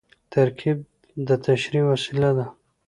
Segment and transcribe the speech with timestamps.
[0.33, 0.77] ترکیب
[1.27, 2.45] د تشریح وسیله ده.